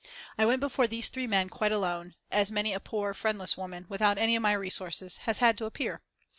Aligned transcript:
I 0.35 0.47
went 0.47 0.61
before 0.61 0.87
these 0.87 1.09
three 1.09 1.27
men 1.27 1.47
quite 1.47 1.71
alone, 1.71 2.15
as 2.31 2.49
many 2.51 2.73
a 2.73 2.79
poor, 2.79 3.13
friendless 3.13 3.55
woman, 3.55 3.85
without 3.87 4.17
any 4.17 4.35
of 4.35 4.41
my 4.41 4.53
resources, 4.53 5.17
has 5.29 5.37
had 5.37 5.59
to 5.59 5.65
appear. 5.65 6.01